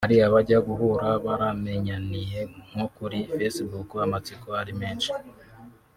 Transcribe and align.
Hari 0.05 0.17
abajya 0.27 0.57
guhura 0.67 1.07
baramenyaniye 1.25 2.39
nko 2.69 2.85
kuri 2.95 3.19
Facebook 3.35 3.89
amatsiko 4.05 4.47
ari 4.61 4.73
menshi 4.81 5.11